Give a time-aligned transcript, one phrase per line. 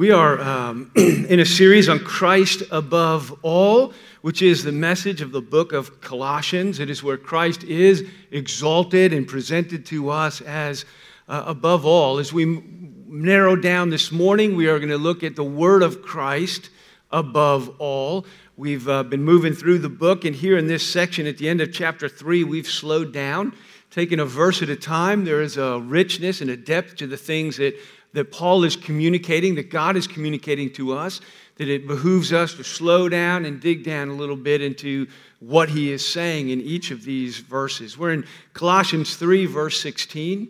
[0.00, 5.30] We are um, in a series on Christ above all, which is the message of
[5.30, 6.80] the book of Colossians.
[6.80, 10.86] It is where Christ is exalted and presented to us as
[11.28, 12.18] uh, above all.
[12.18, 12.62] As we
[13.08, 16.70] narrow down this morning, we are going to look at the word of Christ
[17.10, 18.24] above all.
[18.56, 21.60] We've uh, been moving through the book, and here in this section at the end
[21.60, 23.54] of chapter 3, we've slowed down,
[23.90, 25.26] taking a verse at a time.
[25.26, 27.74] There is a richness and a depth to the things that
[28.12, 31.20] that Paul is communicating, that God is communicating to us,
[31.56, 35.06] that it behooves us to slow down and dig down a little bit into
[35.38, 37.96] what he is saying in each of these verses.
[37.96, 40.48] We're in Colossians 3, verse 16,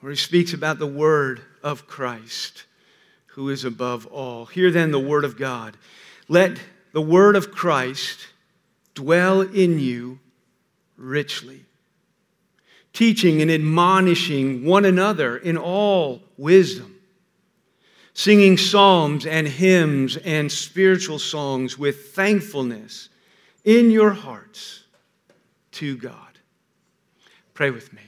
[0.00, 2.64] where he speaks about the word of Christ,
[3.26, 4.46] who is above all.
[4.46, 5.76] Hear then the word of God.
[6.28, 6.58] Let
[6.92, 8.26] the word of Christ
[8.94, 10.18] dwell in you
[10.96, 11.65] richly
[12.96, 16.98] teaching and admonishing one another in all wisdom,
[18.14, 23.10] singing psalms and hymns and spiritual songs with thankfulness
[23.64, 24.84] in your hearts
[25.72, 26.38] to God.
[27.52, 28.00] Pray with me.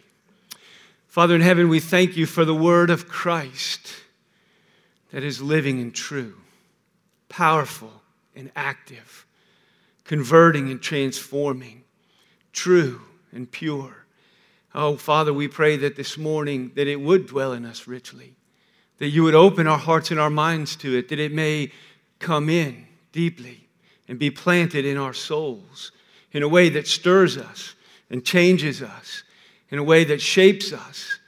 [1.06, 3.92] Father in heaven, we thank you for the word of Christ
[5.12, 6.34] that is living and true,
[7.28, 7.92] powerful
[8.34, 9.26] and active,
[10.04, 11.84] converting and transforming,
[12.54, 13.97] true and pure
[14.80, 18.36] Oh, Father, we pray that this morning that it would dwell in us richly,
[18.98, 21.72] that you would open our hearts and our minds to it, that it may
[22.20, 23.66] come in deeply
[24.06, 25.90] and be planted in our souls
[26.30, 27.74] in a way that stirs us
[28.08, 29.24] and changes us,
[29.70, 31.18] in a way that shapes us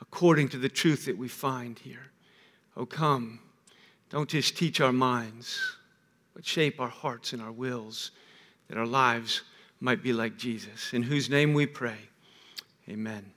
[0.00, 2.10] according to the truth that we find here.
[2.76, 3.38] Oh, come,
[4.10, 5.76] don't just teach our minds,
[6.34, 8.10] but shape our hearts and our wills
[8.66, 9.42] that our lives
[9.78, 11.98] might be like Jesus, in whose name we pray.
[12.88, 13.32] Amen.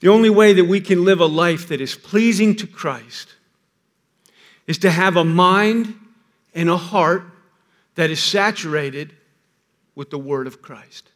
[0.00, 3.34] The only way that we can live a life that is pleasing to Christ
[4.66, 5.94] is to have a mind
[6.54, 7.24] and a heart
[7.96, 9.14] that is saturated
[9.94, 11.10] with the Word of Christ.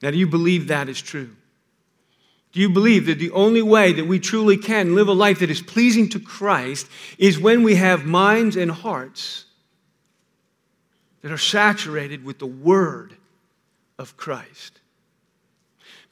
[0.00, 1.30] Now, do you believe that is true?
[2.52, 5.50] Do you believe that the only way that we truly can live a life that
[5.50, 6.86] is pleasing to Christ
[7.18, 9.46] is when we have minds and hearts
[11.22, 13.16] that are saturated with the Word
[13.98, 14.80] of Christ?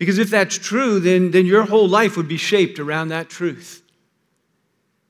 [0.00, 3.82] Because if that's true, then, then your whole life would be shaped around that truth.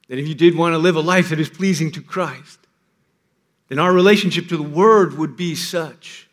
[0.08, 2.58] That if you did want to live a life that is pleasing to Christ,
[3.68, 6.28] then our relationship to the Word would be such.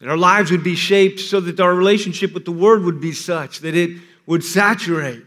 [0.00, 3.12] That our lives would be shaped so that our relationship with the Word would be
[3.12, 5.22] such that it would saturate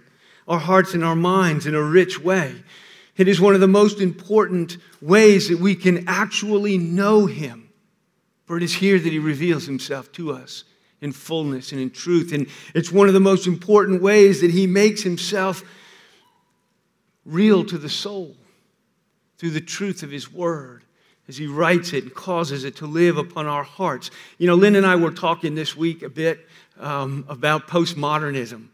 [0.46, 2.54] our hearts and our minds in a rich way.
[3.16, 7.70] It is one of the most important ways that we can actually know Him.
[8.44, 10.66] For it is here that He reveals Himself to us
[11.04, 12.34] in fullness and in truth.
[12.34, 15.64] And it's one of the most important ways that he makes himself
[17.26, 18.36] real to the soul
[19.38, 20.84] through the truth of his word
[21.28, 24.12] as he writes it and causes it to live upon our hearts.
[24.38, 26.48] You know, Lynn and I were talking this week a bit
[26.80, 28.68] um, about postmodernism.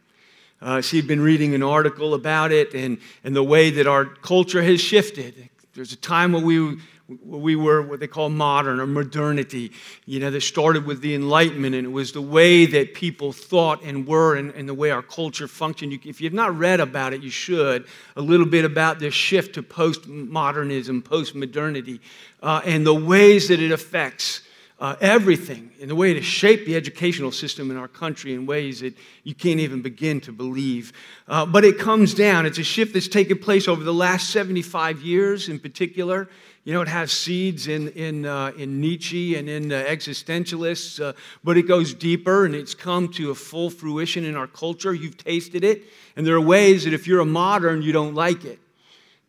[0.61, 4.05] Uh, she had been reading an article about it and, and the way that our
[4.05, 5.49] culture has shifted.
[5.73, 6.77] There's a time when we
[7.23, 9.71] we were what they call modern or modernity,
[10.05, 13.81] you know, that started with the Enlightenment, and it was the way that people thought
[13.83, 15.91] and were and, and the way our culture functioned.
[15.91, 19.55] You, if you've not read about it, you should, a little bit about this shift
[19.55, 21.99] to postmodernism, postmodernity,
[22.43, 24.41] uh, and the ways that it affects
[24.79, 28.79] uh, everything in the way to shape the educational system in our country in ways
[28.79, 30.93] that you can't even begin to believe.
[31.27, 32.45] Uh, but it comes down.
[32.45, 36.29] It's a shift that's taken place over the last 75 years in particular.
[36.65, 41.13] You know, it has seeds in, in, uh, in Nietzsche and in uh, existentialists, uh,
[41.43, 44.93] but it goes deeper and it's come to a full fruition in our culture.
[44.93, 45.83] You've tasted it.
[46.15, 48.59] And there are ways that if you're a modern, you don't like it.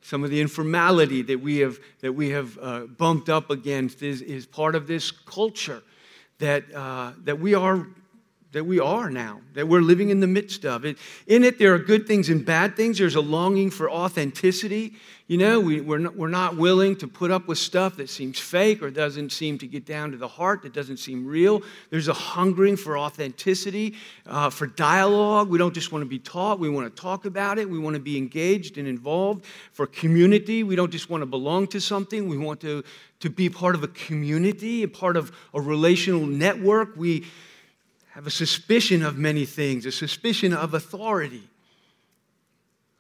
[0.03, 4.23] Some of the informality that we have, that we have uh, bumped up against is,
[4.23, 5.83] is part of this culture
[6.39, 7.87] that, uh, that we are
[8.53, 10.85] that we are now, that we're living in the midst of.
[10.85, 12.99] It, in it, there are good things and bad things.
[12.99, 14.95] There's a longing for authenticity.
[15.31, 18.41] You know, we, we're, not, we're not willing to put up with stuff that seems
[18.41, 21.63] fake or doesn't seem to get down to the heart, that doesn't seem real.
[21.91, 23.95] There's a hungering for authenticity,
[24.27, 25.49] uh, for dialogue.
[25.49, 27.71] We don't just want to be taught, we want to talk about it.
[27.71, 29.45] We want to be engaged and involved.
[29.71, 32.83] For community, we don't just want to belong to something, we want to,
[33.21, 36.97] to be part of a community, a part of a relational network.
[36.97, 37.25] We
[38.15, 41.50] have a suspicion of many things, a suspicion of authority,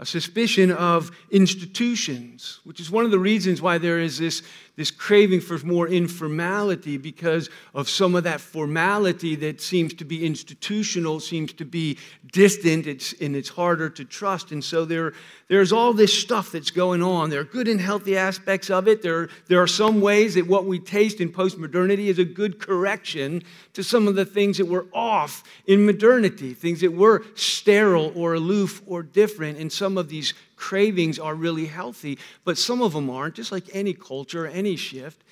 [0.00, 4.42] a suspicion of institutions, which is one of the reasons why there is this,
[4.80, 10.24] this craving for more informality because of some of that formality that seems to be
[10.24, 11.98] institutional, seems to be
[12.32, 14.52] distant, it's, and it's harder to trust.
[14.52, 15.12] And so there,
[15.48, 17.28] there's all this stuff that's going on.
[17.28, 19.02] There are good and healthy aspects of it.
[19.02, 23.42] There, there are some ways that what we taste in postmodernity is a good correction
[23.74, 28.32] to some of the things that were off in modernity, things that were sterile or
[28.32, 29.58] aloof or different.
[29.58, 33.64] And some of these cravings are really healthy, but some of them aren't, just like
[33.72, 35.24] any culture, any shift.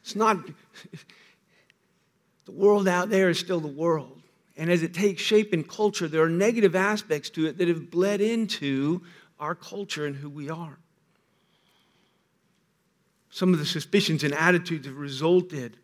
[0.00, 0.38] It's not,
[2.46, 4.22] the world out there is still the world.
[4.56, 7.90] And as it takes shape in culture, there are negative aspects to it that have
[7.90, 9.02] bled into
[9.38, 10.78] our culture and who we are.
[13.28, 15.76] Some of the suspicions and attitudes have resulted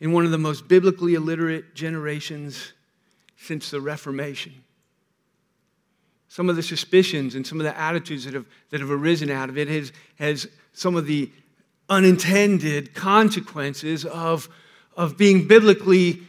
[0.00, 2.74] in one of the most biblically illiterate generations
[3.38, 4.63] since the Reformation
[6.34, 9.48] some of the suspicions and some of the attitudes that have, that have arisen out
[9.48, 11.30] of it has, has some of the
[11.88, 14.48] unintended consequences of,
[14.96, 16.20] of being biblically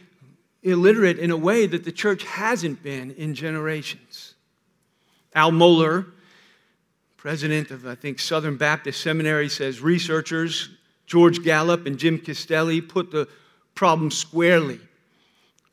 [0.62, 4.34] illiterate in a way that the church hasn't been in generations.
[5.34, 6.06] Al Mohler,
[7.16, 10.68] president of, I think, Southern Baptist Seminary, says researchers
[11.06, 13.26] George Gallup and Jim Castelli put the
[13.74, 14.78] problem squarely.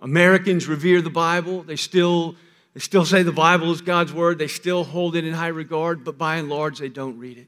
[0.01, 2.35] Americans revere the Bible, they still
[2.73, 4.39] they still say the Bible is God's word.
[4.39, 7.47] They still hold it in high regard, but by and large, they don't read it.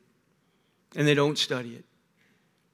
[0.96, 1.84] And they don't study it.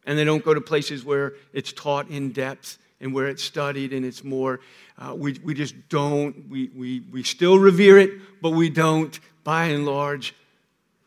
[0.06, 3.94] And they don't go to places where it's taught in depth and where it's studied
[3.94, 4.60] and it's more.
[4.98, 8.12] Uh, we, we just don't, we, we, we still revere it,
[8.42, 10.36] but we don't, by and large,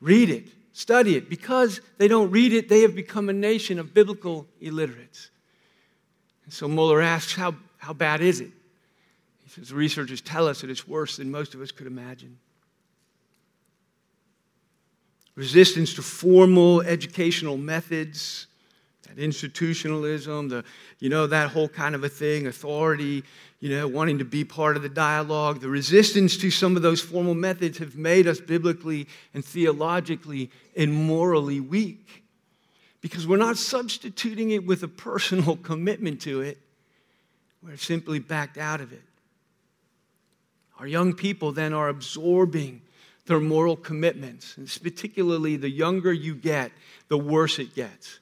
[0.01, 1.29] read it, study it.
[1.29, 5.31] Because they don't read it, they have become a nation of biblical illiterates.
[6.45, 8.51] And so Mohler asks, how, how bad is it?
[9.61, 12.39] As researchers tell us that it's worse than most of us could imagine.
[15.37, 18.47] Resistance to formal educational methods,
[19.09, 20.65] that institutionalism, the,
[21.01, 23.25] you know, that whole kind of a thing, authority,
[23.61, 25.61] you know, wanting to be part of the dialogue.
[25.61, 30.93] The resistance to some of those formal methods have made us biblically and theologically and
[30.93, 32.25] morally weak
[33.01, 36.59] because we're not substituting it with a personal commitment to it.
[37.63, 39.03] We're simply backed out of it.
[40.79, 42.83] Our young people then are absorbing
[43.27, 44.57] their moral commitments.
[44.57, 46.73] And particularly the younger you get,
[47.09, 48.21] the worse it gets.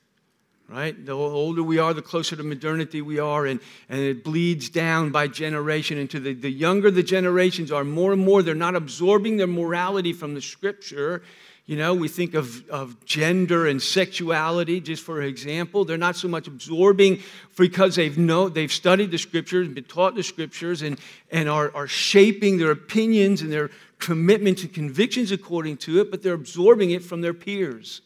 [0.69, 1.05] Right?
[1.05, 3.61] The older we are, the closer to modernity we are, and,
[3.91, 8.25] and it bleeds down by generation into the, the younger the generations are, more and
[8.25, 11.23] more they're not absorbing their morality from the scripture.
[11.65, 15.85] You know, we think of, of gender and sexuality, just for example.
[15.85, 17.21] They're not so much absorbing
[17.57, 20.99] because they've know they've studied the scriptures, and been taught the scriptures, and,
[21.31, 23.71] and are, are shaping their opinions and their
[24.01, 28.03] commitments and convictions according to it, but they're absorbing it from their peers.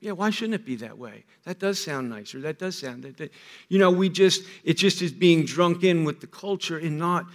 [0.00, 1.24] Yeah, why shouldn't it be that way?
[1.44, 2.40] That does sound nicer.
[2.40, 3.32] That does sound that, that
[3.68, 7.26] you know, we just it just is being drunk in with the culture and not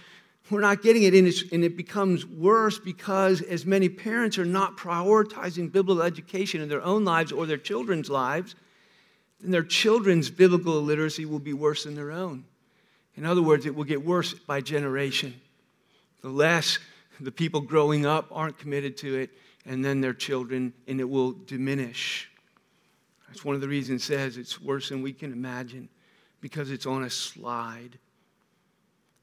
[0.50, 4.76] we're not getting it, and, and it becomes worse because as many parents are not
[4.76, 8.54] prioritizing biblical education in their own lives or their children's lives,
[9.40, 12.44] then their children's biblical illiteracy will be worse than their own.
[13.16, 15.40] In other words, it will get worse by generation.
[16.22, 16.78] The less
[17.20, 19.30] the people growing up aren't committed to it,
[19.64, 22.30] and then their children, and it will diminish.
[23.28, 25.88] That's one of the reasons it says it's worse than we can imagine
[26.40, 27.98] because it's on a slide.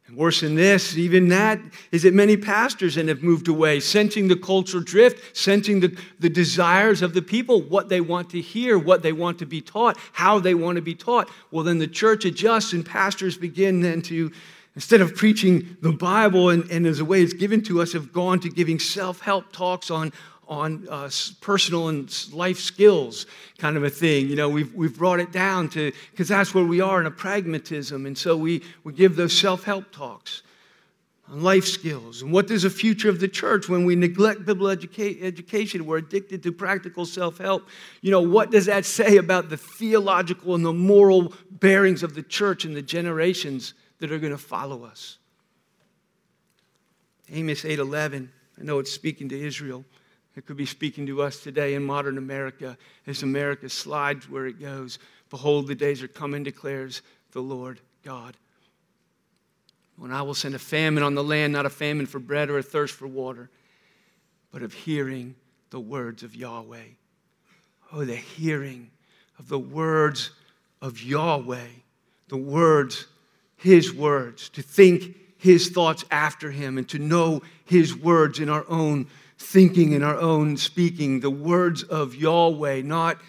[0.07, 1.59] And worse than this, even that,
[1.91, 6.29] is that many pastors then have moved away, sensing the cultural drift, sensing the, the
[6.29, 9.97] desires of the people, what they want to hear, what they want to be taught,
[10.11, 11.29] how they want to be taught.
[11.51, 14.29] Well, then the church adjusts, and pastors begin then to,
[14.75, 18.11] instead of preaching the Bible and, and as a way it's given to us, have
[18.11, 20.11] gone to giving self help talks on,
[20.47, 21.09] on uh,
[21.41, 23.25] personal and life skills
[23.57, 24.27] kind of a thing.
[24.27, 27.11] You know, we've, we've brought it down to, because that's where we are in a
[27.11, 28.05] pragmatism.
[28.05, 30.43] And so we, we give those self help talks
[31.29, 32.21] on life skills.
[32.21, 35.85] And what is the future of the church when we neglect biblical educa- education?
[35.85, 37.67] We're addicted to practical self help.
[38.01, 42.23] You know, what does that say about the theological and the moral bearings of the
[42.23, 45.17] church and the generations that are going to follow us?
[47.31, 48.29] Amos 8:11.
[48.59, 49.85] I know it's speaking to Israel.
[50.35, 54.59] It could be speaking to us today in modern America as America slides where it
[54.59, 54.97] goes.
[55.29, 58.35] Behold, the days are coming, declares the Lord God.
[59.97, 62.57] When I will send a famine on the land, not a famine for bread or
[62.57, 63.49] a thirst for water,
[64.51, 65.35] but of hearing
[65.69, 66.85] the words of Yahweh.
[67.91, 68.89] Oh, the hearing
[69.37, 70.31] of the words
[70.81, 71.67] of Yahweh,
[72.27, 73.07] the words,
[73.55, 78.63] His words, to think his thoughts after him and to know his words in our
[78.69, 79.05] own
[79.37, 83.19] thinking, in our own speaking, the words of Yahweh, not.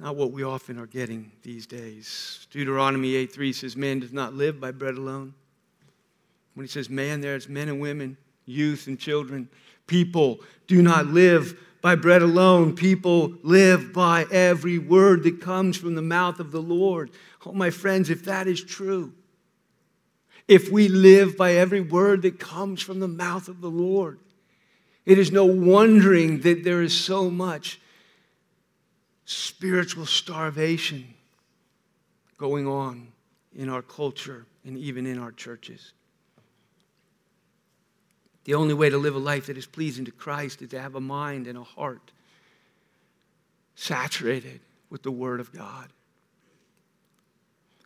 [0.00, 2.46] Not what we often are getting these days.
[2.50, 5.34] Deuteronomy 8 3 says, Man does not live by bread alone.
[6.54, 8.16] When he says man, there it's men and women,
[8.46, 9.50] youth and children.
[9.86, 12.74] People do not live by bread alone.
[12.74, 17.12] People live by every word that comes from the mouth of the Lord.
[17.46, 19.12] Oh, my friends, if that is true,
[20.48, 24.18] if we live by every word that comes from the mouth of the Lord,
[25.04, 27.80] it is no wondering that there is so much
[29.24, 31.14] spiritual starvation
[32.36, 33.06] going on
[33.54, 35.92] in our culture and even in our churches.
[38.46, 40.94] The only way to live a life that is pleasing to Christ is to have
[40.94, 42.12] a mind and a heart
[43.74, 45.88] saturated with the Word of God.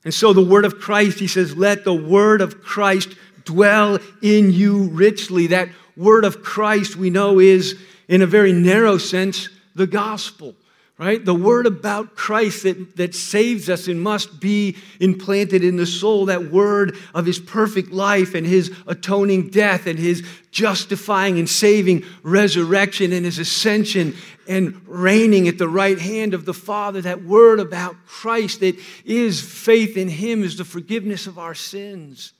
[0.04, 3.14] And so, the Word of Christ, he says, let the Word of Christ
[3.46, 5.46] dwell in you richly.
[5.46, 10.54] That Word of Christ, we know, is, in a very narrow sense, the gospel
[11.00, 11.24] right?
[11.24, 16.26] The word about Christ that, that saves us and must be implanted in the soul,
[16.26, 22.04] that word of his perfect life and his atoning death and his justifying and saving
[22.22, 24.14] resurrection and his ascension
[24.46, 28.76] and reigning at the right hand of the Father, that word about Christ that
[29.06, 32.34] is faith in him is the forgiveness of our sins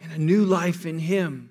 [0.00, 1.50] and a new life in him.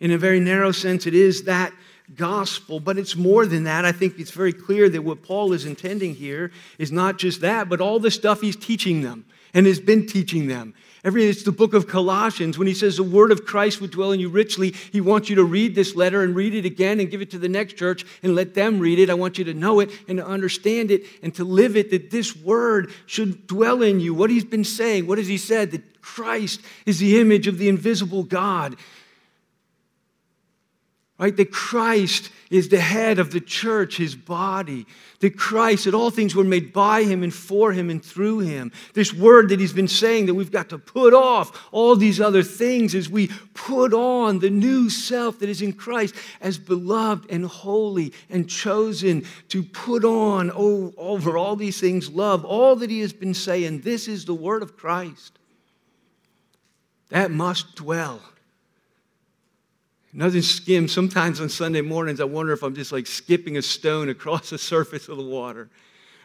[0.00, 1.72] In a very narrow sense, it is that
[2.16, 3.84] gospel, but it's more than that.
[3.84, 7.68] I think it's very clear that what Paul is intending here is not just that,
[7.68, 10.74] but all the stuff he's teaching them and has been teaching them.
[11.04, 12.56] Every, it's the book of Colossians.
[12.56, 15.36] When he says the word of Christ would dwell in you richly, he wants you
[15.36, 18.06] to read this letter and read it again and give it to the next church
[18.22, 19.10] and let them read it.
[19.10, 22.12] I want you to know it and to understand it and to live it, that
[22.12, 24.14] this word should dwell in you.
[24.14, 25.72] What he's been saying, what has he said?
[25.72, 28.76] That Christ is the image of the invisible God
[31.22, 31.36] right?
[31.36, 34.88] That Christ is the head of the church, his body.
[35.20, 38.72] That Christ, that all things were made by him and for him and through him.
[38.94, 42.42] This word that he's been saying that we've got to put off all these other
[42.42, 47.44] things as we put on the new self that is in Christ as beloved and
[47.44, 52.44] holy and chosen to put on oh, over all these things love.
[52.44, 55.38] All that he has been saying, this is the word of Christ.
[57.10, 58.22] That must dwell
[60.12, 60.88] Nothing skim.
[60.88, 64.58] Sometimes on Sunday mornings, I wonder if I'm just like skipping a stone across the
[64.58, 65.70] surface of the water.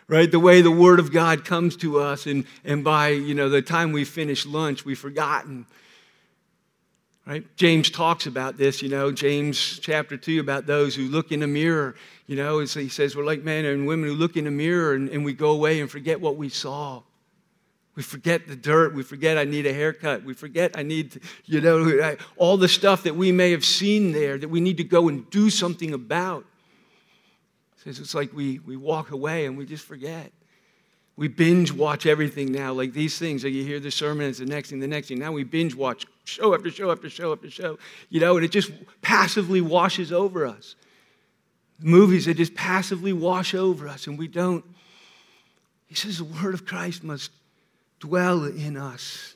[0.09, 0.29] Right?
[0.29, 3.61] The way the Word of God comes to us, and, and by you know the
[3.61, 5.65] time we finish lunch, we've forgotten.
[7.25, 7.45] Right?
[7.57, 11.47] James talks about this, you know, James chapter 2 about those who look in a
[11.47, 11.95] mirror.
[12.25, 15.09] You know, he says, We're like men and women who look in a mirror and,
[15.09, 17.01] and we go away and forget what we saw.
[17.97, 18.93] We forget the dirt.
[18.93, 20.23] We forget I need a haircut.
[20.23, 24.37] We forget I need, you know, all the stuff that we may have seen there
[24.37, 26.45] that we need to go and do something about.
[27.87, 30.31] It's like we, we walk away and we just forget.
[31.15, 33.43] We binge watch everything now, like these things.
[33.43, 35.17] Like you hear the sermon, it's the next thing, the next thing.
[35.17, 38.51] Now we binge watch show after show after show after show, you know, and it
[38.51, 38.69] just
[39.01, 40.75] passively washes over us.
[41.79, 44.63] Movies that just passively wash over us, and we don't.
[45.87, 47.31] He says the word of Christ must
[47.99, 49.35] dwell in us.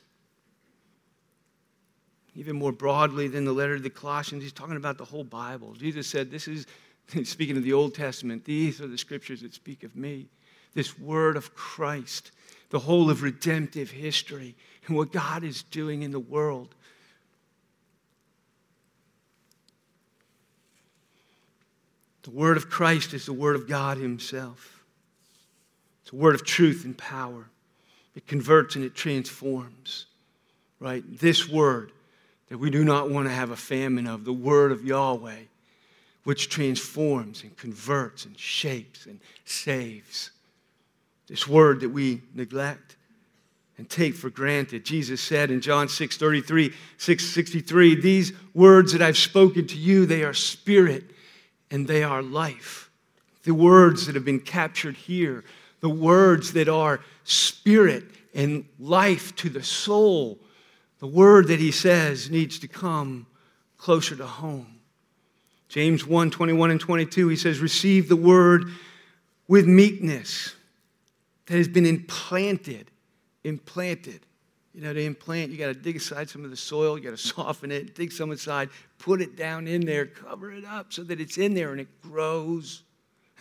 [2.34, 5.74] Even more broadly than the letter to the Colossians, he's talking about the whole Bible.
[5.74, 6.66] Jesus said, This is,
[7.24, 10.28] speaking of the Old Testament, these are the scriptures that speak of me.
[10.74, 12.30] This word of Christ,
[12.70, 14.54] the whole of redemptive history,
[14.86, 16.74] and what God is doing in the world.
[22.22, 24.84] The word of Christ is the word of God Himself.
[26.02, 27.50] It's a word of truth and power.
[28.14, 30.06] It converts and it transforms,
[30.80, 31.02] right?
[31.18, 31.92] This word
[32.48, 35.40] that we do not want to have a famine of, the word of Yahweh,
[36.24, 40.30] which transforms and converts and shapes and saves.
[41.28, 42.96] This word that we neglect
[43.78, 44.84] and take for granted.
[44.84, 50.04] Jesus said in John 6 33, 6 63, These words that I've spoken to you,
[50.04, 51.04] they are spirit
[51.70, 52.90] and they are life.
[53.44, 55.42] The words that have been captured here
[55.82, 60.38] the words that are spirit and life to the soul.
[61.00, 63.26] The word that he says needs to come
[63.76, 64.78] closer to home.
[65.68, 68.66] James 1 21 and 22, he says, Receive the word
[69.48, 70.54] with meekness
[71.46, 72.90] that has been implanted.
[73.44, 74.20] Implanted.
[74.74, 77.10] You know, to implant, you got to dig aside some of the soil, you got
[77.10, 81.02] to soften it, dig some aside, put it down in there, cover it up so
[81.02, 82.82] that it's in there and it grows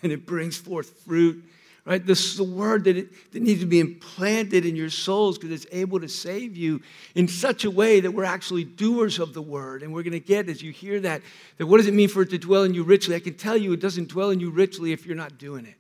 [0.02, 1.44] and it brings forth fruit
[1.86, 2.06] right?
[2.06, 5.52] This is the word that, it, that needs to be implanted in your souls because
[5.52, 6.82] it's able to save you
[7.16, 9.82] in such a way that we're actually doers of the word.
[9.82, 11.22] And we're going to get, as you hear that,
[11.58, 13.16] that what does it mean for it to dwell in you richly?
[13.16, 15.76] I can tell you it doesn't dwell in you richly if you're not doing it.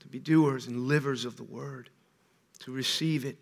[0.00, 1.88] To be doers and livers of the word,
[2.60, 3.38] to receive it.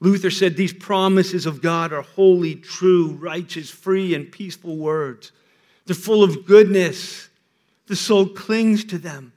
[0.00, 5.32] Luther said these promises of God are holy, true, righteous, free, and peaceful words.
[5.86, 7.29] They're full of goodness.
[7.90, 9.32] The soul clings to them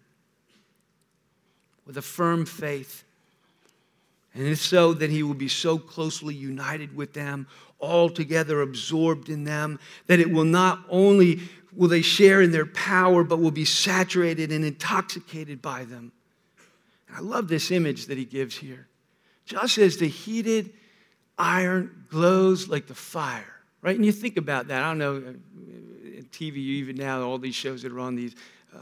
[1.88, 3.03] with a firm faith.
[4.36, 7.48] And if so, then he will be so closely united with them,
[7.81, 11.39] altogether absorbed in them, that it will not only
[11.75, 16.12] will they share in their power, but will be saturated and intoxicated by them.
[17.07, 18.86] And I love this image that he gives here.
[19.48, 20.74] Just as the heated
[21.39, 23.95] iron glows like the fire, right?
[23.95, 24.83] And you think about that.
[24.83, 25.33] I don't know,
[26.34, 28.36] TV, even now, all these shows that are on these
[28.75, 28.80] uh,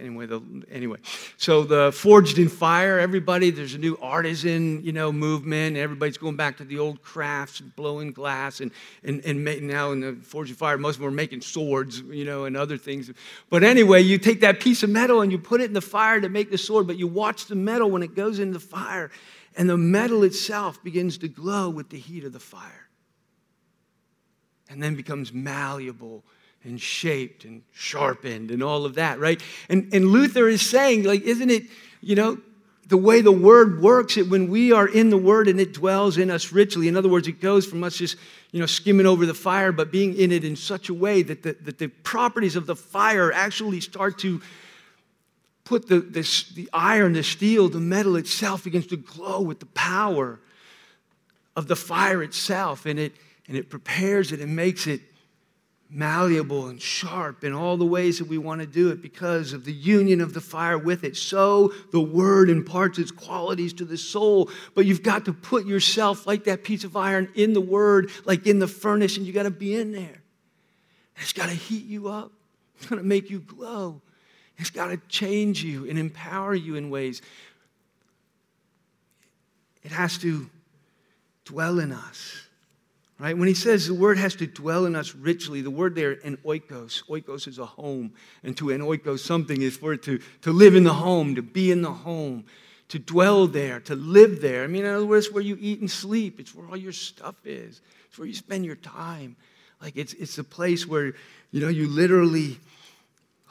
[0.00, 0.40] anyway, the,
[0.70, 0.98] anyway.
[1.36, 5.76] So the Forged in Fire, everybody, there's a new artisan, you know, movement.
[5.76, 8.70] Everybody's going back to the old crafts, blowing glass, and,
[9.04, 12.24] and, and now in the Forged in Fire, most of them are making swords, you
[12.24, 13.10] know, and other things.
[13.48, 16.20] But anyway, you take that piece of metal and you put it in the fire
[16.20, 19.10] to make the sword, but you watch the metal when it goes in the fire,
[19.56, 22.88] and the metal itself begins to glow with the heat of the fire.
[24.68, 26.24] And then becomes malleable
[26.64, 29.40] and shaped and sharpened and all of that, right?
[29.68, 31.64] And, and Luther is saying, like, isn't it,
[32.00, 32.38] you know,
[32.86, 36.18] the way the word works, it when we are in the word and it dwells
[36.18, 36.88] in us richly.
[36.88, 38.16] In other words, it goes from us just,
[38.50, 41.44] you know, skimming over the fire, but being in it in such a way that
[41.44, 44.42] the, that the properties of the fire actually start to
[45.62, 49.66] put the, the, the iron, the steel, the metal itself begins to glow with the
[49.66, 50.40] power
[51.54, 52.86] of the fire itself.
[52.86, 53.12] And it,
[53.46, 55.00] and it prepares it and makes it
[55.90, 59.64] malleable and sharp in all the ways that we want to do it because of
[59.64, 61.16] the union of the fire with it.
[61.16, 66.26] So the word imparts its qualities to the soul, but you've got to put yourself
[66.26, 69.42] like that piece of iron in the word, like in the furnace, and you got
[69.42, 70.22] to be in there.
[71.16, 72.30] It's got to heat you up,
[72.76, 74.00] it's going to make you glow,
[74.58, 77.20] it's got to change you and empower you in ways.
[79.82, 80.48] It has to
[81.44, 82.46] dwell in us.
[83.20, 83.36] Right?
[83.36, 86.38] When he says the word has to dwell in us richly, the word there in
[86.38, 90.52] oikos, oikos is a home, and to an oikos something is for it to, to
[90.52, 92.46] live in the home, to be in the home,
[92.88, 94.64] to dwell there, to live there.
[94.64, 96.40] I mean, in other words, where you eat and sleep.
[96.40, 97.82] It's where all your stuff is.
[98.08, 99.36] It's where you spend your time.
[99.82, 101.12] Like it's it's a place where,
[101.52, 102.58] you know, you literally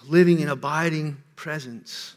[0.08, 2.16] living in abiding presence.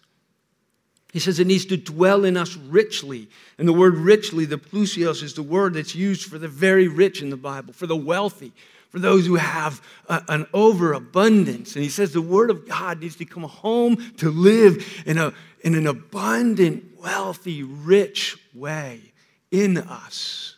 [1.12, 3.28] He says it needs to dwell in us richly.
[3.58, 7.20] And the word richly, the plusios, is the word that's used for the very rich
[7.20, 8.52] in the Bible, for the wealthy,
[8.88, 11.74] for those who have a, an overabundance.
[11.74, 15.34] And he says the word of God needs to come home to live in, a,
[15.60, 19.12] in an abundant, wealthy, rich way
[19.50, 20.56] in us.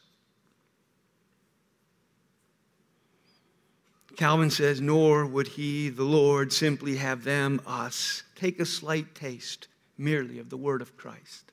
[4.17, 9.67] Calvin says, Nor would he, the Lord, simply have them, us, take a slight taste
[9.99, 11.53] merely of the word of Christ,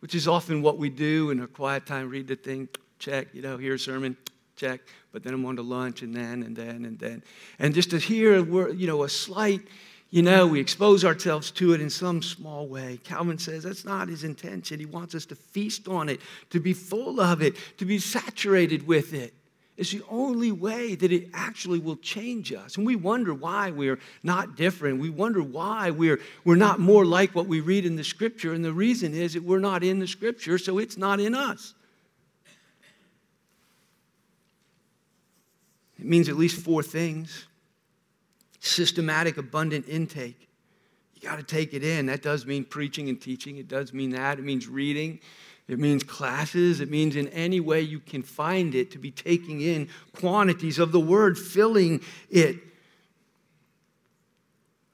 [0.00, 3.42] which is often what we do in our quiet time read the thing, check, you
[3.42, 4.16] know, hear a sermon,
[4.56, 4.80] check,
[5.12, 7.22] but then I'm on to lunch and then and then and then.
[7.58, 9.62] And just to hear you know, a slight,
[10.10, 12.98] you know, we expose ourselves to it in some small way.
[13.04, 14.80] Calvin says that's not his intention.
[14.80, 18.86] He wants us to feast on it, to be full of it, to be saturated
[18.86, 19.34] with it.
[19.78, 22.76] It's the only way that it actually will change us.
[22.76, 25.00] And we wonder why we're not different.
[25.00, 28.52] We wonder why we're, we're not more like what we read in the scripture.
[28.52, 31.74] And the reason is that we're not in the scripture, so it's not in us.
[36.00, 37.46] It means at least four things
[38.60, 40.48] systematic, abundant intake.
[41.14, 42.06] You got to take it in.
[42.06, 44.40] That does mean preaching and teaching, it does mean that.
[44.40, 45.20] It means reading,
[45.68, 46.80] it means classes.
[46.80, 50.92] It means in any way you can find it to be taking in quantities of
[50.92, 52.00] the word, filling
[52.30, 52.56] it.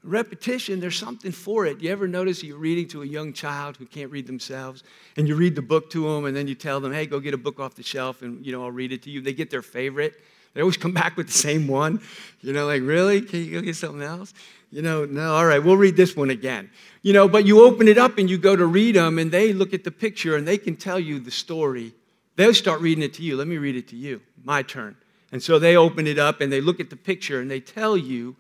[0.03, 1.81] Repetition, there's something for it.
[1.81, 4.83] You ever notice you're reading to a young child who can't read themselves,
[5.17, 7.33] and you read the book to them, and then you tell them, hey, go get
[7.33, 9.23] a book off the shelf, and you know, I'll read it to you.
[9.23, 10.21] They get their favorite.
[10.53, 12.01] They always come back with the same one.
[12.43, 13.23] You know, like, really?
[13.23, 14.35] Can you go get something else?
[14.75, 16.69] You know, no, all right, we'll read this one again.
[17.03, 19.53] You know, but you open it up and you go to read them, and they
[19.53, 21.95] look at the picture and they can tell you the story.
[22.35, 23.37] They'll start reading it to you.
[23.37, 24.21] Let me read it to you.
[24.43, 24.97] My turn.
[25.31, 27.97] And so they open it up and they look at the picture and they tell
[27.97, 28.35] you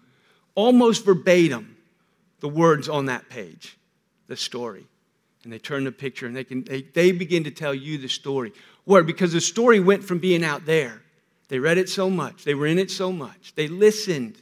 [0.56, 1.76] almost verbatim
[2.40, 3.76] the words on that page,
[4.26, 4.88] the story.
[5.44, 8.08] And they turn the picture and they, can, they, they begin to tell you the
[8.08, 8.52] story.
[8.86, 9.04] Where?
[9.04, 11.00] Because the story went from being out there.
[11.46, 14.38] They read it so much, they were in it so much, they listened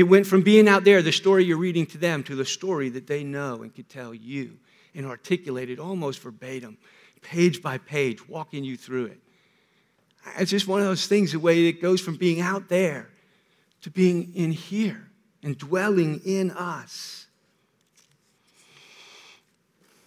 [0.00, 2.88] it went from being out there, the story you're reading to them, to the story
[2.88, 4.56] that they know and could tell you
[4.94, 6.78] and articulate it almost verbatim,
[7.20, 9.20] page by page, walking you through it.
[10.38, 13.10] It's just one of those things, the way it goes from being out there
[13.82, 15.06] to being in here
[15.42, 17.26] and dwelling in us.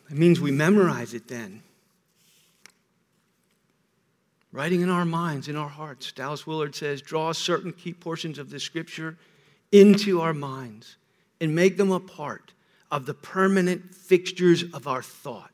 [0.10, 1.62] It means we memorize it then.
[4.51, 6.12] Writing in our minds, in our hearts.
[6.12, 9.17] Dallas Willard says, draw certain key portions of the scripture
[9.73, 10.95] into our minds
[11.41, 12.53] and make them a part
[12.91, 15.49] of the permanent fixtures of our thought.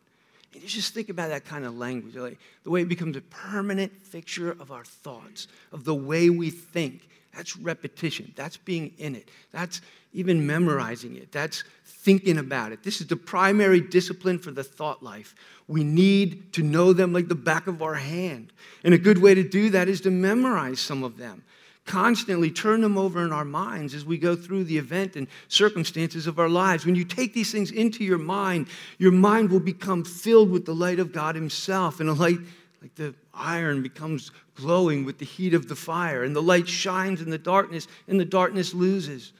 [0.53, 3.93] And just think about that kind of language, like the way it becomes a permanent
[4.03, 7.07] fixture of our thoughts, of the way we think.
[7.33, 8.33] That's repetition.
[8.35, 9.29] That's being in it.
[9.51, 11.31] That's even memorizing it.
[11.31, 12.83] That's thinking about it.
[12.83, 15.33] This is the primary discipline for the thought life.
[15.67, 18.51] We need to know them like the back of our hand.
[18.83, 21.43] And a good way to do that is to memorize some of them
[21.89, 26.27] constantly turn them over in our minds as we go through the event and circumstances
[26.27, 26.85] of our lives.
[26.85, 28.67] When you take these things into your mind,
[28.99, 32.37] your mind will become filled with the light of God Himself, and a light
[32.79, 37.21] like the iron becomes glowing with the heat of the fire, and the light shines
[37.21, 39.33] in the darkness, and the darkness loses.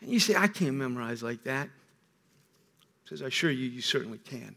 [0.00, 1.68] And you say, I can't memorize like that.
[3.04, 4.56] He says, I assure you, you certainly can.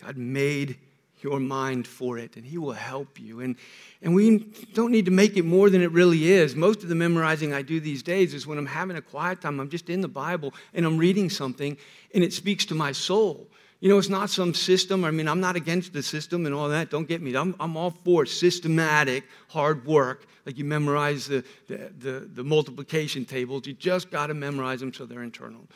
[0.00, 0.78] God made
[1.22, 3.40] your mind for it, and He will help you.
[3.40, 3.56] And,
[4.02, 4.38] and we
[4.74, 6.54] don't need to make it more than it really is.
[6.54, 9.60] Most of the memorizing I do these days is when I'm having a quiet time,
[9.60, 11.76] I'm just in the Bible and I'm reading something,
[12.14, 13.48] and it speaks to my soul.
[13.80, 15.04] You know, it's not some system.
[15.04, 16.90] I mean, I'm not against the system and all that.
[16.90, 17.36] Don't get me.
[17.36, 20.26] I'm, I'm all for systematic, hard work.
[20.46, 23.66] Like you memorize the, the, the, the multiplication tables.
[23.66, 25.66] You just got to memorize them so they're internal.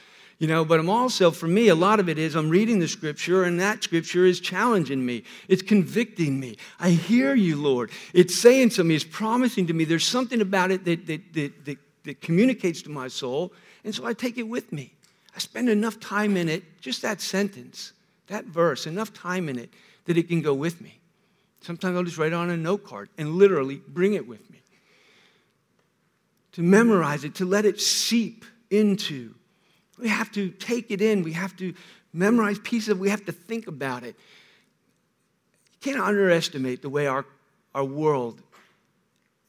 [0.40, 2.88] You know, but I'm also, for me, a lot of it is I'm reading the
[2.88, 5.22] scripture and that scripture is challenging me.
[5.48, 6.57] It's convicting me.
[6.81, 7.90] I hear you, Lord.
[8.14, 9.85] It's saying to me, it's promising to me.
[9.85, 13.53] There's something about it that, that, that, that, that communicates to my soul.
[13.85, 14.94] And so I take it with me.
[15.37, 17.92] I spend enough time in it, just that sentence,
[18.29, 19.68] that verse, enough time in it
[20.07, 21.00] that it can go with me.
[21.61, 24.62] Sometimes I'll just write it on a note card and literally bring it with me.
[26.53, 29.35] To memorize it, to let it seep into
[30.01, 31.23] we have to take it in.
[31.23, 31.75] We have to
[32.13, 32.95] memorize pieces.
[32.95, 34.17] We have to think about it.
[35.73, 37.27] You can't underestimate the way our,
[37.75, 38.43] our world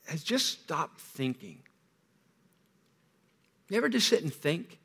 [0.08, 1.60] has just stopped thinking.
[3.70, 4.78] You ever just sit and think?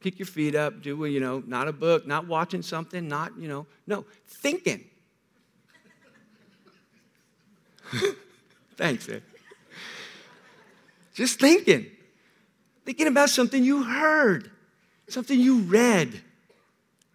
[0.00, 3.48] Kick your feet up, do, you know, not a book, not watching something, not, you
[3.48, 4.84] know, no, thinking.
[8.76, 9.22] Thanks, Ed.
[11.14, 11.86] Just thinking.
[12.88, 14.50] Thinking about something you heard,
[15.08, 16.22] something you read,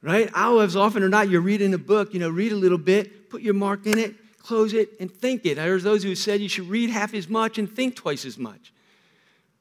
[0.03, 0.29] right?
[0.35, 3.31] I'll, as often or not, you're reading a book, you know, read a little bit,
[3.31, 5.55] put your mark in it, close it, and think it.
[5.55, 8.71] There's those who said you should read half as much and think twice as much,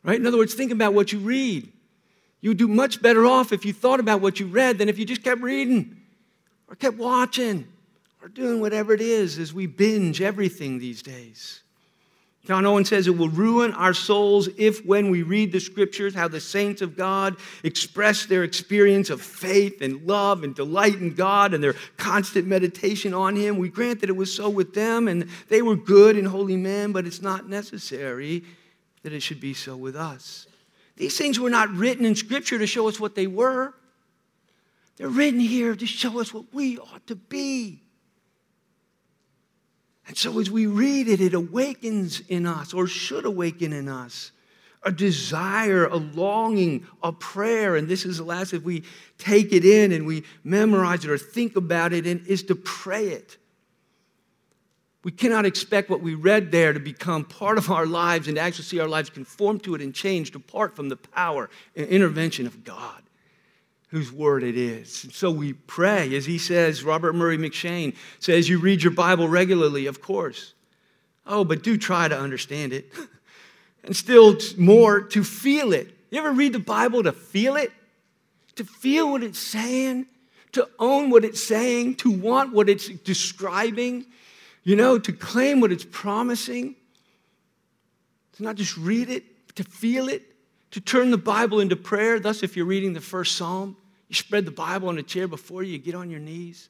[0.05, 0.21] right?
[0.21, 1.73] In other words, think about what you read.
[2.43, 4.99] You would do much better off if you thought about what you read than if
[4.99, 5.97] you just kept reading
[6.69, 7.67] or kept watching
[8.21, 11.63] or doing whatever it is as we binge everything these days.
[12.45, 16.27] John Owen says it will ruin our souls if, when we read the scriptures, how
[16.27, 21.55] the saints of God express their experience of faith and love and delight in God
[21.55, 23.59] and their constant meditation on Him.
[23.59, 26.91] We grant that it was so with them and they were good and holy men,
[26.91, 28.43] but it's not necessary
[29.05, 30.49] that it should be so with us.
[30.97, 33.73] These things were not written in scripture to show us what they were,
[34.97, 37.81] they're written here to show us what we ought to be.
[40.07, 44.33] And so as we read it, it awakens in us, or should awaken in us,
[44.83, 47.77] a desire, a longing, a prayer.
[47.77, 48.83] And this is the last, if we
[49.19, 53.09] take it in and we memorize it or think about it, and is to pray
[53.09, 53.39] it.
[55.05, 58.41] We cannot expect what we read there to become part of our lives and to
[58.43, 62.47] actually see our lives conform to it and changed apart from the power and intervention
[62.47, 63.03] of God
[63.93, 65.05] whose word it is.
[65.05, 69.29] And so we pray, as he says, Robert Murray M'Cheyne says, you read your Bible
[69.29, 70.55] regularly, of course.
[71.27, 72.91] Oh, but do try to understand it.
[73.85, 75.95] and still more, to feel it.
[76.09, 77.71] You ever read the Bible to feel it?
[78.57, 80.07] To feel what it's saying?
[80.53, 81.97] To own what it's saying?
[81.97, 84.07] To want what it's describing?
[84.65, 86.77] You know, to claim what it's promising?
[88.37, 90.23] To not just read it, to feel it?
[90.71, 92.19] To turn the Bible into prayer.
[92.19, 93.77] Thus, if you're reading the first psalm,
[94.13, 96.69] you spread the Bible on a chair before you, you get on your knees.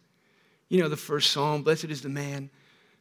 [0.69, 2.51] You know the first psalm Blessed is the man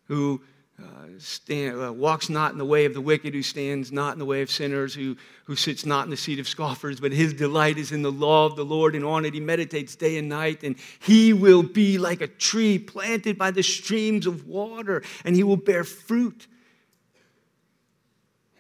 [0.05, 0.41] who
[0.79, 0.85] uh,
[1.19, 4.25] stand, uh, walks not in the way of the wicked, who stands not in the
[4.25, 7.77] way of sinners, who, who sits not in the seat of scoffers, but his delight
[7.77, 10.63] is in the law of the Lord, and on it he meditates day and night.
[10.63, 15.43] And he will be like a tree planted by the streams of water, and he
[15.43, 16.47] will bear fruit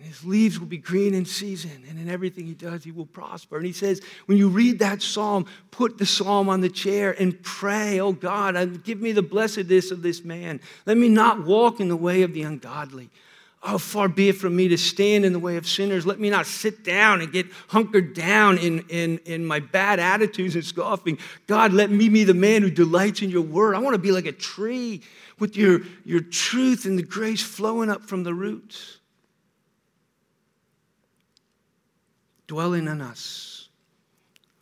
[0.01, 3.05] and his leaves will be green in season, and in everything he does, he will
[3.05, 3.57] prosper.
[3.57, 7.39] And he says, when you read that psalm, put the psalm on the chair and
[7.43, 10.59] pray, Oh God, give me the blessedness of this man.
[10.87, 13.11] Let me not walk in the way of the ungodly.
[13.61, 16.03] Oh, far be it from me to stand in the way of sinners.
[16.03, 20.55] Let me not sit down and get hunkered down in, in, in my bad attitudes
[20.55, 21.19] and scoffing.
[21.45, 23.75] God, let me be the man who delights in your word.
[23.75, 25.03] I want to be like a tree
[25.37, 28.97] with your, your truth and the grace flowing up from the roots.
[32.51, 33.69] Dwelling in us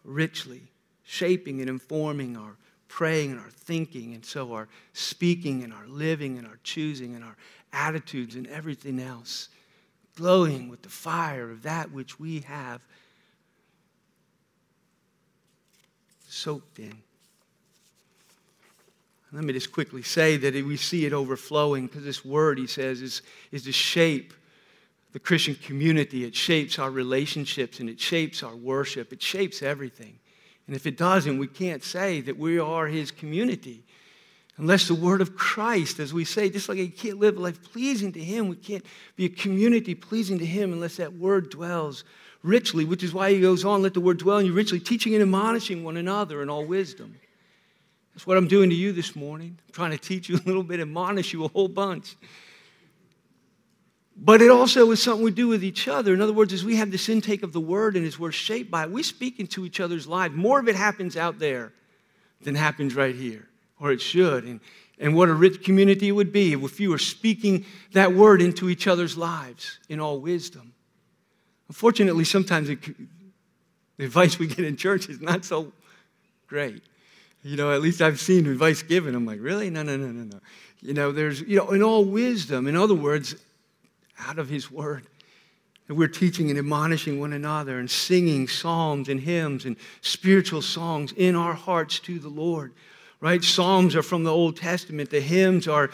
[0.04, 0.62] richly,
[1.04, 2.56] shaping and informing our
[2.88, 7.24] praying and our thinking, and so our speaking and our living and our choosing and
[7.24, 7.36] our
[7.74, 9.50] attitudes and everything else,
[10.16, 12.80] glowing with the fire of that which we have
[16.28, 16.94] soaked in.
[19.32, 23.02] Let me just quickly say that we see it overflowing because this word, he says,
[23.02, 24.36] is, is to shape
[25.12, 26.24] the Christian community.
[26.24, 29.12] It shapes our relationships and it shapes our worship.
[29.12, 30.20] It shapes everything.
[30.68, 33.84] And if it doesn't, we can't say that we are his community.
[34.58, 37.64] Unless the word of Christ, as we say, just like you can't live a life
[37.72, 42.04] pleasing to him, we can't be a community pleasing to him unless that word dwells
[42.44, 45.14] richly, which is why he goes on, let the word dwell in you richly, teaching
[45.16, 47.16] and admonishing one another in all wisdom.
[48.14, 49.58] That's what I'm doing to you this morning.
[49.68, 52.18] I'm trying to teach you a little bit, admonish you a whole bunch.
[54.22, 56.14] But it also is something we do with each other.
[56.14, 58.70] In other words, as we have this intake of the word and as we're shaped
[58.70, 60.36] by it, we speak into each other's lives.
[60.36, 61.72] More of it happens out there
[62.42, 63.48] than happens right here,
[63.80, 64.44] or it should.
[64.44, 64.60] And,
[65.00, 68.70] and what a rich community it would be if you were speaking that word into
[68.70, 70.74] each other's lives in all wisdom.
[71.70, 72.80] Unfortunately, sometimes it,
[73.98, 75.72] the advice we get in church is not so
[76.48, 76.84] great.
[77.44, 79.16] You know, at least I've seen advice given.
[79.16, 79.70] I'm like, really?
[79.70, 80.40] No, no, no, no, no.
[80.82, 83.36] You know, there's, you know, in all wisdom, in other words,
[84.20, 85.08] out of His Word.
[85.88, 91.12] And we're teaching and admonishing one another and singing psalms and hymns and spiritual songs
[91.14, 92.74] in our hearts to the Lord.
[93.22, 93.44] Right?
[93.44, 95.10] Psalms are from the Old Testament.
[95.10, 95.90] The hymns are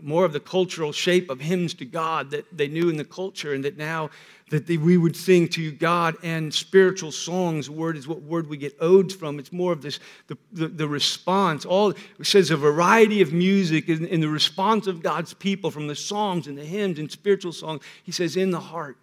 [0.00, 3.54] more of the cultural shape of hymns to God that they knew in the culture
[3.54, 4.10] and that now
[4.50, 7.68] that we would sing to God and spiritual songs.
[7.68, 9.40] Word is what word we get odes from.
[9.40, 11.64] It's more of this, the, the, the response.
[11.64, 15.88] All it says a variety of music in, in the response of God's people from
[15.88, 17.82] the psalms and the hymns and spiritual songs.
[18.04, 18.98] He says, in the heart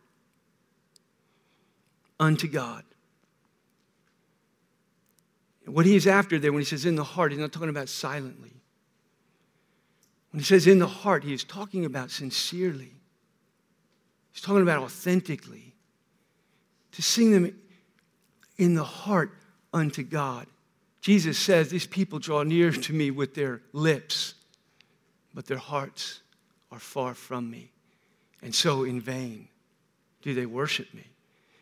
[2.20, 2.86] unto God.
[5.66, 7.90] What he is after there when he says in the heart, he's not talking about
[7.90, 8.54] silently.
[10.32, 12.94] When he says in the heart, he is talking about sincerely.
[14.34, 15.74] He's talking about authentically.
[16.92, 17.56] To sing them
[18.58, 19.32] in the heart
[19.74, 20.48] unto God.
[21.02, 24.36] Jesus says, These people draw near to me with their lips,
[25.34, 26.22] but their hearts
[26.72, 27.72] are far from me.
[28.42, 29.48] And so, in vain,
[30.22, 31.06] do they worship me.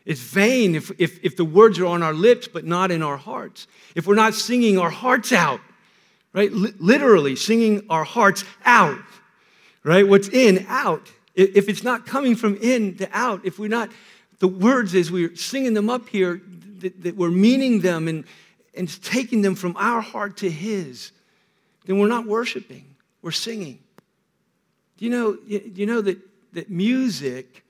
[0.04, 3.16] It's vain if, if, if the words are on our lips, but not in our
[3.16, 3.68] hearts.
[3.94, 5.60] If we're not singing our hearts out,
[6.32, 6.50] right?
[6.50, 8.98] L- literally, singing our hearts out,
[9.84, 10.06] right?
[10.06, 11.10] What's in, out.
[11.34, 13.90] If it's not coming from in to out, if we're not,
[14.38, 16.42] the words as we're singing them up here,
[16.80, 18.24] that, that we're meaning them and,
[18.74, 21.12] and taking them from our heart to His,
[21.86, 23.78] then we're not worshiping, we're singing.
[24.98, 26.18] Do you know, do you know that,
[26.52, 27.64] that music,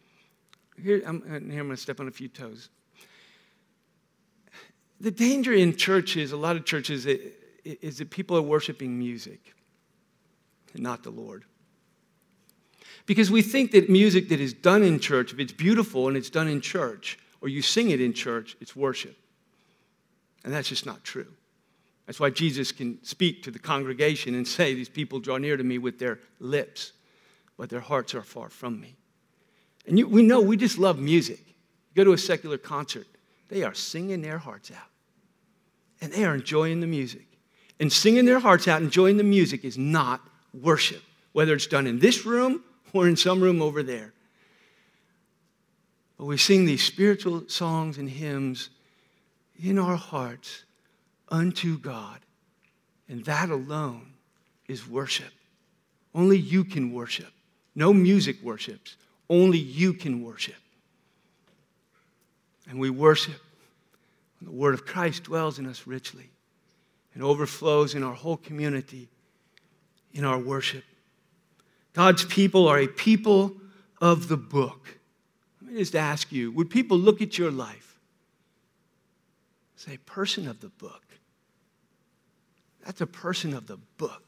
[0.83, 2.68] here I'm, uh, here I'm going to step on a few toes.
[5.01, 7.07] The danger in churches, a lot of churches,
[7.64, 9.55] is that people are worshiping music
[10.75, 11.44] and not the Lord.
[13.07, 16.31] Because we think that music that is done in church, if it's beautiful and it's
[16.31, 19.17] done in church, or you sing it in church, it's worship.
[20.45, 21.27] And that's just not true.
[22.07, 25.65] That's why Jesus can speak to the congregation and say, These people draw near to
[25.65, 26.93] me with their lips,
[27.57, 28.97] but their hearts are far from me.
[29.87, 31.41] And you, we know we just love music.
[31.47, 33.07] You go to a secular concert,
[33.49, 34.88] they are singing their hearts out.
[36.01, 37.27] And they are enjoying the music.
[37.79, 40.21] And singing their hearts out, enjoying the music, is not
[40.53, 44.12] worship, whether it's done in this room or in some room over there.
[46.18, 48.70] But we sing these spiritual songs and hymns
[49.62, 50.64] in our hearts
[51.28, 52.20] unto God.
[53.09, 54.12] And that alone
[54.68, 55.33] is worship.
[56.14, 57.33] Only you can worship.
[57.74, 58.96] No music worships.
[59.28, 60.55] Only you can worship.
[62.68, 63.40] And we worship
[64.38, 66.31] when the word of Christ dwells in us richly
[67.14, 69.09] and overflows in our whole community
[70.12, 70.85] in our worship.
[71.92, 73.57] God's people are a people
[74.00, 74.98] of the book.
[75.61, 77.98] Let me just ask you would people look at your life?
[79.76, 81.02] Say, person of the book.
[82.85, 84.22] That's a person of the book.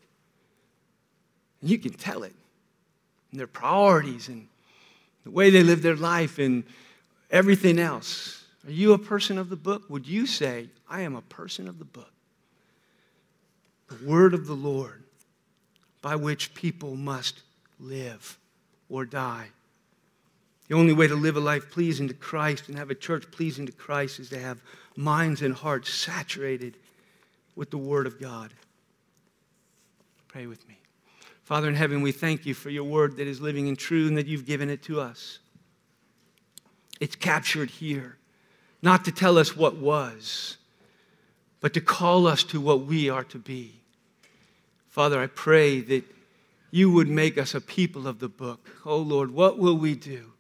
[1.61, 2.35] And you can tell it
[3.33, 4.49] in their priorities and
[5.25, 6.65] the way they live their life and
[7.31, 8.45] everything else.
[8.67, 9.89] Are you a person of the book?
[9.89, 12.13] Would you say, I am a person of the book?
[13.89, 15.03] The word of the Lord
[16.03, 17.43] by which people must
[17.79, 18.39] live
[18.89, 19.49] or die.
[20.69, 23.67] The only way to live a life pleasing to Christ and have a church pleasing
[23.67, 24.63] to Christ is to have
[24.97, 26.77] minds and hearts saturated
[27.55, 28.53] with the Word of God.
[30.29, 30.79] Pray with me.
[31.43, 34.17] Father in heaven, we thank you for your Word that is living and true and
[34.17, 35.39] that you've given it to us.
[37.01, 38.17] It's captured here,
[38.81, 40.57] not to tell us what was,
[41.61, 43.81] but to call us to what we are to be.
[44.89, 46.05] Father, I pray that
[46.75, 48.69] you would make us a people of the book.
[48.85, 50.33] Oh Lord, what will we do?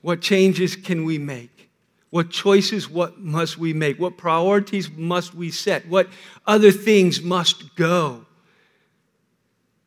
[0.00, 1.70] What changes can we make?
[2.10, 3.98] What choices what must we make?
[3.98, 5.88] What priorities must we set?
[5.88, 6.08] What
[6.46, 8.26] other things must go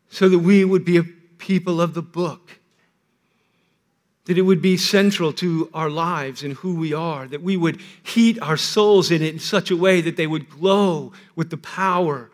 [0.10, 1.03] so that we would be a
[1.38, 2.60] people of the book?
[4.25, 7.80] That it would be central to our lives and who we are, that we would
[8.03, 11.58] heat our souls in it in such a way that they would glow with the
[11.58, 12.30] power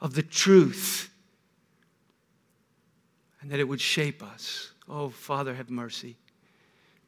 [0.00, 1.08] of the truth
[3.42, 4.72] and that it would shape us.
[4.88, 6.16] Oh, Father, have mercy.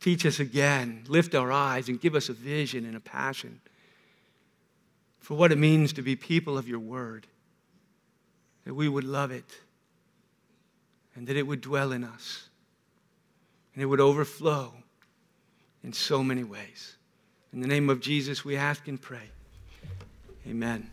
[0.00, 3.60] Teach us again, lift our eyes, and give us a vision and a passion
[5.20, 7.26] for what it means to be people of your word.
[8.64, 9.44] That we would love it
[11.14, 12.48] and that it would dwell in us
[13.74, 14.72] and it would overflow
[15.82, 16.96] in so many ways.
[17.52, 19.30] In the name of Jesus, we ask and pray.
[20.46, 20.90] Amen.